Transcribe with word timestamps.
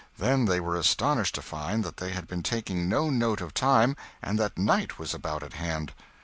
Then 0.17 0.45
they 0.45 0.59
were 0.59 0.75
astonished 0.77 1.35
to 1.35 1.43
find 1.43 1.83
that 1.83 1.97
they 1.97 2.09
had 2.09 2.27
been 2.27 2.41
taking 2.41 2.89
no 2.89 3.11
note 3.11 3.39
of 3.39 3.53
time 3.53 3.95
and 4.19 4.39
that 4.39 4.57
night 4.57 4.97
was 4.97 5.13
about 5.13 5.43
at 5.43 5.53
hand. 5.53 5.93